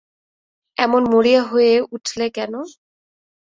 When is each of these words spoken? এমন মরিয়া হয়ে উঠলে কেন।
এমন 0.77 1.01
মরিয়া 1.13 1.41
হয়ে 1.43 1.73
উঠলে 1.91 2.25
কেন। 2.29 2.53